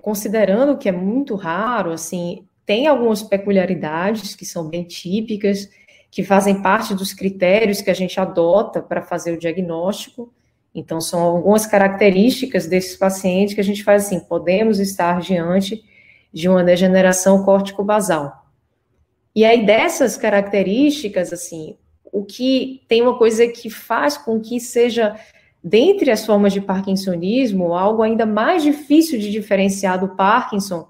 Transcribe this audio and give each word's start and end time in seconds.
considerando 0.00 0.78
que 0.78 0.88
é 0.88 0.92
muito 0.92 1.34
raro, 1.34 1.92
assim, 1.92 2.46
tem 2.66 2.86
algumas 2.86 3.22
peculiaridades 3.22 4.34
que 4.34 4.44
são 4.44 4.68
bem 4.68 4.84
típicas, 4.84 5.68
que 6.10 6.24
fazem 6.24 6.62
parte 6.62 6.94
dos 6.94 7.12
critérios 7.12 7.80
que 7.80 7.90
a 7.90 7.94
gente 7.94 8.18
adota 8.18 8.82
para 8.82 9.02
fazer 9.02 9.32
o 9.32 9.38
diagnóstico. 9.38 10.32
Então, 10.74 11.00
são 11.00 11.20
algumas 11.20 11.66
características 11.66 12.66
desses 12.66 12.96
pacientes 12.96 13.54
que 13.54 13.60
a 13.60 13.64
gente 13.64 13.82
faz 13.82 14.06
assim: 14.06 14.20
podemos 14.20 14.78
estar 14.78 15.20
diante 15.20 15.84
de 16.32 16.48
uma 16.48 16.62
degeneração 16.62 17.44
córtico-basal. 17.44 18.46
E 19.34 19.44
aí, 19.44 19.64
dessas 19.64 20.16
características, 20.16 21.32
assim, 21.32 21.76
o 22.12 22.24
que 22.24 22.82
tem 22.88 23.02
uma 23.02 23.16
coisa 23.16 23.46
que 23.48 23.70
faz 23.70 24.16
com 24.16 24.40
que 24.40 24.60
seja, 24.60 25.16
dentre 25.62 26.10
as 26.10 26.24
formas 26.24 26.52
de 26.52 26.60
parkinsonismo, 26.60 27.74
algo 27.74 28.02
ainda 28.02 28.24
mais 28.24 28.62
difícil 28.62 29.18
de 29.18 29.30
diferenciar 29.30 30.00
do 30.00 30.08
Parkinson, 30.16 30.88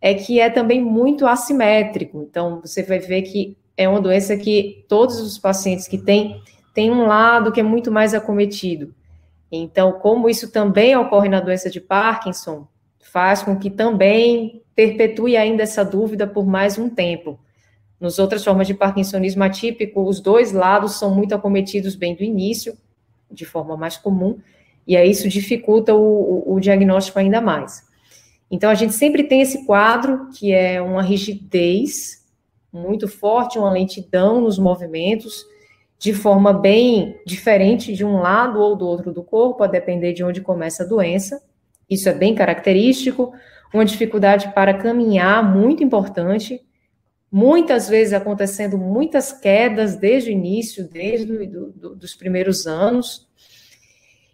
é 0.00 0.14
que 0.14 0.40
é 0.40 0.48
também 0.48 0.82
muito 0.82 1.26
assimétrico. 1.26 2.26
Então, 2.28 2.60
você 2.60 2.82
vai 2.82 2.98
ver 2.98 3.22
que 3.22 3.56
é 3.76 3.88
uma 3.88 4.00
doença 4.00 4.36
que 4.36 4.84
todos 4.88 5.20
os 5.20 5.38
pacientes 5.38 5.86
que 5.86 5.98
têm, 5.98 6.40
têm 6.74 6.90
um 6.90 7.06
lado 7.06 7.52
que 7.52 7.60
é 7.60 7.62
muito 7.62 7.92
mais 7.92 8.14
acometido. 8.14 8.94
Então, 9.50 9.92
como 9.92 10.28
isso 10.28 10.50
também 10.50 10.96
ocorre 10.96 11.28
na 11.28 11.40
doença 11.40 11.70
de 11.70 11.80
Parkinson, 11.80 12.66
faz 13.00 13.42
com 13.42 13.56
que 13.56 13.70
também 13.70 14.62
perpetue 14.74 15.36
ainda 15.36 15.62
essa 15.62 15.84
dúvida 15.84 16.26
por 16.26 16.46
mais 16.46 16.78
um 16.78 16.88
tempo. 16.88 17.38
Nos 17.98 18.18
outras 18.18 18.44
formas 18.44 18.66
de 18.66 18.74
parkinsonismo 18.74 19.42
atípico, 19.42 20.02
os 20.02 20.20
dois 20.20 20.52
lados 20.52 20.98
são 20.98 21.14
muito 21.14 21.34
acometidos 21.34 21.94
bem 21.94 22.14
do 22.14 22.22
início, 22.22 22.76
de 23.30 23.44
forma 23.44 23.76
mais 23.76 23.96
comum, 23.96 24.38
e 24.86 24.96
aí 24.96 25.10
isso 25.10 25.28
dificulta 25.28 25.94
o, 25.94 26.54
o, 26.54 26.60
diagnóstico 26.60 27.18
ainda 27.18 27.40
mais. 27.40 27.84
Então, 28.50 28.70
a 28.70 28.74
gente 28.74 28.94
sempre 28.94 29.24
tem 29.24 29.40
esse 29.40 29.66
quadro, 29.66 30.28
que 30.30 30.52
é 30.52 30.80
uma 30.80 31.02
rigidez 31.02 32.24
muito 32.72 33.08
forte, 33.08 33.58
uma 33.58 33.70
lentidão 33.70 34.40
nos 34.40 34.58
movimentos, 34.58 35.44
de 35.98 36.12
forma 36.12 36.52
bem 36.52 37.18
diferente 37.26 37.92
de 37.92 38.04
um 38.04 38.18
lado 38.18 38.60
ou 38.60 38.76
do 38.76 38.86
outro 38.86 39.12
do 39.12 39.24
corpo, 39.24 39.64
a 39.64 39.66
depender 39.66 40.12
de 40.12 40.22
onde 40.22 40.40
começa 40.40 40.84
a 40.84 40.86
doença. 40.86 41.42
Isso 41.88 42.08
é 42.08 42.12
bem 42.12 42.34
característico. 42.34 43.32
Uma 43.72 43.84
dificuldade 43.84 44.52
para 44.54 44.74
caminhar, 44.74 45.42
muito 45.42 45.82
importante. 45.82 46.60
Muitas 47.30 47.88
vezes 47.88 48.12
acontecendo 48.12 48.78
muitas 48.78 49.32
quedas 49.32 49.96
desde 49.96 50.30
o 50.30 50.32
início, 50.32 50.88
desde 50.88 51.46
do, 51.46 51.72
do, 51.72 51.94
dos 51.96 52.14
primeiros 52.14 52.66
anos. 52.66 53.28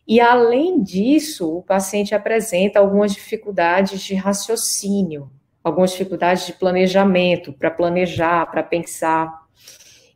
E, 0.07 0.21
além 0.21 0.83
disso, 0.83 1.59
o 1.59 1.63
paciente 1.63 2.15
apresenta 2.15 2.79
algumas 2.79 3.13
dificuldades 3.13 4.03
de 4.03 4.15
raciocínio, 4.15 5.31
algumas 5.63 5.93
dificuldades 5.93 6.47
de 6.47 6.53
planejamento, 6.53 7.53
para 7.53 7.71
planejar, 7.71 8.51
para 8.51 8.63
pensar. 8.63 9.43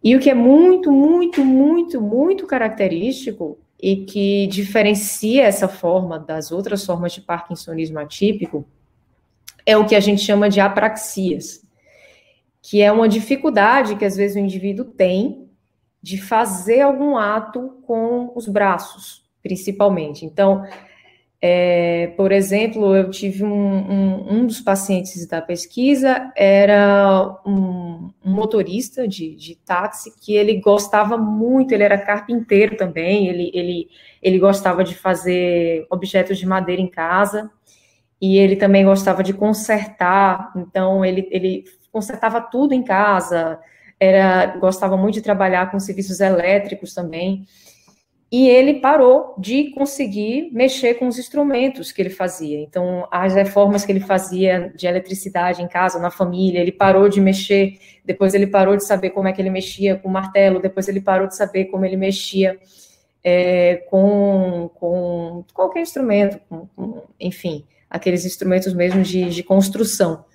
E 0.03 0.15
o 0.15 0.21
que 0.21 0.29
é 0.29 0.35
muito, 0.35 0.93
muito, 0.93 1.45
muito, 1.45 2.01
muito 2.01 2.47
característico 2.47 3.59
e 3.81 4.05
que 4.05 4.47
diferencia 4.47 5.45
essa 5.45 5.69
forma 5.69 6.19
das 6.19 6.51
outras 6.51 6.85
formas 6.85 7.13
de 7.13 7.21
parkinsonismo 7.21 7.99
atípico 7.99 8.67
é 9.65 9.77
o 9.77 9.85
que 9.85 9.95
a 9.95 10.01
gente 10.01 10.23
chama 10.23 10.49
de 10.49 10.61
apraxias, 10.61 11.66
que 12.69 12.83
é 12.83 12.91
uma 12.91 13.09
dificuldade 13.09 13.95
que 13.95 14.05
às 14.05 14.17
vezes 14.17 14.36
o 14.36 14.41
indivíduo 14.41 14.84
tem 14.84 15.48
de 16.03 16.20
fazer 16.20 16.81
algum 16.81 17.17
ato 17.17 17.81
com 17.86 18.33
os 18.34 18.48
braços, 18.48 19.25
principalmente. 19.41 20.27
Então, 20.27 20.64
é, 21.41 22.08
por 22.17 22.33
exemplo, 22.33 22.97
eu 22.97 23.08
tive 23.08 23.45
um, 23.45 23.48
um, 23.48 24.33
um, 24.33 24.47
dos 24.47 24.61
pacientes 24.61 25.28
da 25.28 25.41
pesquisa, 25.41 26.33
era 26.34 27.41
um, 27.47 28.11
um 28.25 28.33
motorista 28.33 29.06
de, 29.06 29.36
de, 29.36 29.55
táxi 29.55 30.11
que 30.20 30.34
ele 30.34 30.61
gostava 30.61 31.17
muito, 31.17 31.70
ele 31.70 31.84
era 31.84 31.96
carpinteiro 31.96 32.77
também, 32.77 33.29
ele, 33.29 33.52
ele, 33.55 33.89
ele 34.20 34.41
gostava 34.41 34.83
de 34.83 34.96
fazer 34.96 35.86
objetos 35.89 36.36
de 36.36 36.46
madeira 36.46 36.83
em 36.83 36.91
casa, 36.91 37.48
e 38.20 38.39
ele 38.39 38.57
também 38.57 38.85
gostava 38.85 39.23
de 39.23 39.33
consertar, 39.33 40.52
então 40.57 41.05
ele, 41.05 41.29
ele 41.30 41.64
consertava 41.96 42.42
tudo 42.42 42.74
em 42.74 42.83
casa, 42.83 43.58
era, 43.98 44.58
gostava 44.58 44.98
muito 44.98 45.14
de 45.14 45.23
trabalhar 45.23 45.70
com 45.70 45.80
serviços 45.80 46.20
elétricos 46.20 46.92
também, 46.92 47.46
e 48.30 48.46
ele 48.46 48.80
parou 48.80 49.34
de 49.39 49.70
conseguir 49.70 50.51
mexer 50.52 50.95
com 50.98 51.08
os 51.08 51.18
instrumentos 51.18 51.90
que 51.92 52.02
ele 52.02 52.11
fazia. 52.11 52.61
Então, 52.61 53.08
as 53.11 53.35
reformas 53.35 53.86
que 53.86 53.92
ele 53.92 54.01
fazia 54.01 54.70
de 54.77 54.86
eletricidade 54.86 55.62
em 55.62 55.67
casa, 55.67 55.98
na 55.98 56.11
família, 56.11 56.61
ele 56.61 56.73
parou 56.73 57.08
de 57.08 57.18
mexer, 57.18 57.79
depois 58.05 58.35
ele 58.35 58.46
parou 58.46 58.77
de 58.77 58.85
saber 58.85 59.08
como 59.08 59.29
é 59.29 59.33
que 59.33 59.40
ele 59.40 59.48
mexia 59.48 59.96
com 59.96 60.11
o 60.11 60.12
martelo, 60.12 60.61
depois 60.61 60.89
ele 60.89 61.01
parou 61.01 61.27
de 61.27 61.35
saber 61.35 61.67
como 61.67 61.86
ele 61.86 61.96
mexia 61.96 62.58
é, 63.24 63.77
com, 63.89 64.70
com 64.74 65.46
qualquer 65.55 65.80
instrumento, 65.80 66.39
com, 66.46 66.67
com, 66.77 67.05
enfim, 67.18 67.64
aqueles 67.89 68.27
instrumentos 68.27 68.74
mesmo 68.74 69.02
de, 69.02 69.30
de 69.30 69.42
construção. 69.42 70.27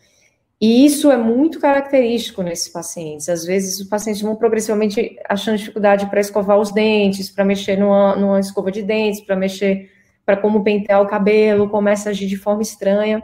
E 0.61 0.85
isso 0.85 1.09
é 1.09 1.17
muito 1.17 1.59
característico 1.59 2.43
nesses 2.43 2.69
pacientes. 2.69 3.27
Às 3.27 3.43
vezes, 3.43 3.79
os 3.79 3.87
pacientes 3.87 4.21
vão 4.21 4.35
progressivamente 4.35 5.17
achando 5.27 5.57
dificuldade 5.57 6.05
para 6.07 6.19
escovar 6.19 6.59
os 6.59 6.71
dentes, 6.71 7.31
para 7.31 7.43
mexer 7.43 7.79
numa, 7.79 8.15
numa 8.15 8.39
escova 8.39 8.71
de 8.71 8.83
dentes, 8.83 9.21
para 9.21 9.35
mexer, 9.35 9.89
para 10.23 10.37
como 10.37 10.63
pentear 10.63 11.01
o 11.01 11.07
cabelo, 11.07 11.67
começa 11.67 12.09
a 12.09 12.11
agir 12.11 12.27
de 12.27 12.37
forma 12.37 12.61
estranha. 12.61 13.23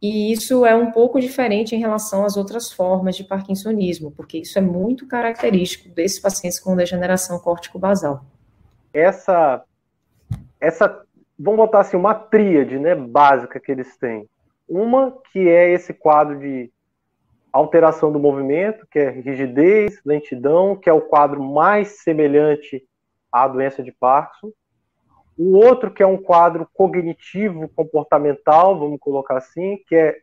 E 0.00 0.30
isso 0.30 0.64
é 0.64 0.76
um 0.76 0.92
pouco 0.92 1.18
diferente 1.18 1.74
em 1.74 1.80
relação 1.80 2.24
às 2.24 2.36
outras 2.36 2.70
formas 2.70 3.16
de 3.16 3.24
parkinsonismo, 3.24 4.12
porque 4.12 4.38
isso 4.38 4.56
é 4.56 4.62
muito 4.62 5.08
característico 5.08 5.88
desses 5.88 6.20
pacientes 6.20 6.60
com 6.60 6.76
degeneração 6.76 7.36
córtico-basal. 7.40 8.24
Essa, 8.92 9.64
essa, 10.60 11.02
vamos 11.36 11.58
botar 11.58 11.80
assim, 11.80 11.96
uma 11.96 12.14
tríade, 12.14 12.78
né, 12.78 12.94
básica 12.94 13.58
que 13.58 13.72
eles 13.72 13.96
têm 13.96 14.28
uma 14.68 15.16
que 15.32 15.48
é 15.48 15.70
esse 15.70 15.92
quadro 15.92 16.38
de 16.38 16.70
alteração 17.52 18.10
do 18.10 18.18
movimento, 18.18 18.86
que 18.90 18.98
é 18.98 19.10
rigidez, 19.10 20.00
lentidão, 20.04 20.74
que 20.74 20.90
é 20.90 20.92
o 20.92 21.00
quadro 21.00 21.42
mais 21.42 22.02
semelhante 22.02 22.82
à 23.30 23.46
doença 23.46 23.82
de 23.82 23.92
Parkinson. 23.92 24.52
O 25.36 25.56
outro 25.56 25.90
que 25.90 26.02
é 26.02 26.06
um 26.06 26.16
quadro 26.16 26.68
cognitivo 26.72 27.68
comportamental, 27.68 28.78
vamos 28.78 28.98
colocar 29.00 29.36
assim, 29.36 29.78
que 29.86 29.94
é 29.94 30.18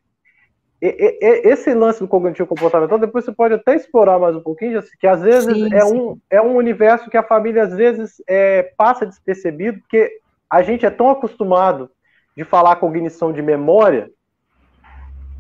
esse 0.82 1.74
lance 1.76 2.00
do 2.00 2.08
cognitivo 2.08 2.48
comportamental, 2.48 2.98
depois 2.98 3.24
você 3.24 3.32
pode 3.32 3.54
até 3.54 3.76
explorar 3.76 4.18
mais 4.18 4.36
um 4.36 4.42
pouquinho, 4.42 4.82
que 5.00 5.06
às 5.06 5.22
vezes 5.22 5.54
sim, 5.54 5.74
é, 5.74 5.82
sim. 5.82 5.96
Um, 5.96 6.20
é 6.28 6.42
um 6.42 6.56
universo 6.56 7.10
que 7.10 7.18
a 7.18 7.24
família 7.24 7.64
às 7.64 7.76
vezes 7.76 8.16
é, 8.28 8.64
passa 8.76 9.06
despercebido, 9.06 9.80
porque 9.80 10.10
a 10.50 10.64
gente 10.64 10.84
é 10.84 10.90
tão 10.90 11.12
acostumado 11.12 11.92
de 12.36 12.44
falar 12.44 12.78
cognição 12.78 13.32
de 13.32 13.44
memória, 13.44 14.10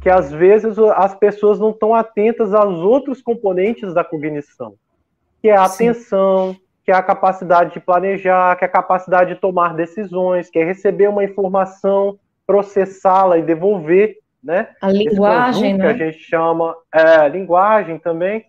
que 0.01 0.09
às 0.09 0.31
vezes 0.31 0.77
as 0.79 1.13
pessoas 1.15 1.59
não 1.59 1.69
estão 1.69 1.93
atentas 1.93 2.53
aos 2.53 2.79
outros 2.79 3.21
componentes 3.21 3.93
da 3.93 4.03
cognição, 4.03 4.73
que 5.39 5.47
é 5.47 5.55
a 5.55 5.67
Sim. 5.67 5.89
atenção, 5.89 6.55
que 6.83 6.91
é 6.91 6.95
a 6.95 7.03
capacidade 7.03 7.73
de 7.73 7.79
planejar, 7.79 8.55
que 8.57 8.65
é 8.65 8.67
a 8.67 8.71
capacidade 8.71 9.35
de 9.35 9.39
tomar 9.39 9.75
decisões, 9.75 10.49
que 10.49 10.57
é 10.57 10.65
receber 10.65 11.07
uma 11.07 11.23
informação, 11.23 12.17
processá-la 12.47 13.37
e 13.37 13.43
devolver, 13.43 14.17
né? 14.43 14.69
A 14.81 14.91
linguagem, 14.91 15.75
né? 15.75 15.93
Que 15.93 16.03
a 16.03 16.11
gente 16.11 16.23
chama 16.23 16.75
é, 16.93 17.29
linguagem 17.29 17.99
também. 17.99 18.45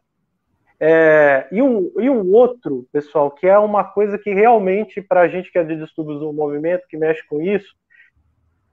É, 0.80 1.46
e, 1.52 1.62
um, 1.62 1.92
e 2.00 2.08
um 2.08 2.32
outro, 2.32 2.86
pessoal, 2.90 3.30
que 3.30 3.46
é 3.46 3.56
uma 3.58 3.84
coisa 3.84 4.18
que 4.18 4.32
realmente, 4.32 5.00
para 5.00 5.20
a 5.20 5.28
gente 5.28 5.52
que 5.52 5.58
é 5.58 5.62
de 5.62 5.76
distúrbios 5.76 6.18
do 6.20 6.32
movimento, 6.32 6.88
que 6.88 6.96
mexe 6.96 7.24
com 7.28 7.40
isso, 7.40 7.72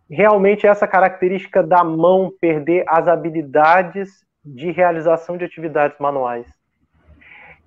realmente 0.09 0.65
essa 0.65 0.87
característica 0.87 1.61
da 1.61 1.83
mão 1.83 2.31
perder 2.39 2.83
as 2.87 3.07
habilidades 3.07 4.25
de 4.43 4.71
realização 4.71 5.37
de 5.37 5.45
atividades 5.45 5.97
manuais. 5.99 6.47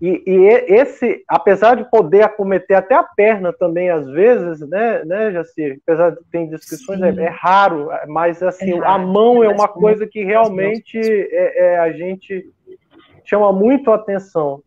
E, 0.01 0.21
e, 0.27 0.49
esse, 0.67 1.23
apesar 1.29 1.77
de 1.77 1.89
poder 1.89 2.23
acometer 2.23 2.77
até 2.77 2.93
a 2.93 3.05
perna 3.05 3.53
também, 3.53 3.89
às 3.89 4.05
vezes, 4.11 4.69
né, 4.69 5.05
né 5.05 5.31
Jacir? 5.31 5.79
Apesar 5.87 6.11
de 6.11 6.19
ter 6.29 6.49
descrições, 6.49 7.01
é, 7.01 7.09
é, 7.11 7.29
raro, 7.29 7.89
mas 8.09 8.43
assim, 8.43 8.73
é 8.73 8.79
raro, 8.81 8.85
a 8.85 8.99
mão 8.99 9.45
é 9.45 9.49
uma 9.49 9.69
coisa 9.69 10.05
que 10.05 10.25
realmente 10.25 10.99
é, 10.99 11.67
é, 11.67 11.79
a 11.79 11.93
gente 11.93 12.45
chama 13.25 13.53
muito 13.53 13.93
a 13.93 13.95
atenção. 13.95 14.61